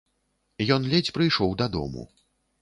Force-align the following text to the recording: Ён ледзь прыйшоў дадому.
Ён 0.75 0.87
ледзь 0.93 1.11
прыйшоў 1.19 1.53
дадому. 1.61 2.09